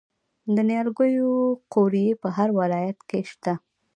د 0.55 0.57
نیالګیو 0.69 1.31
قوریې 1.73 2.11
په 2.21 2.27
هر 2.35 2.49
ولایت 2.59 2.99
کې 3.09 3.19
شته. 3.31 3.53